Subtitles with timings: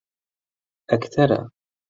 [0.89, 1.39] ئەکتەرە.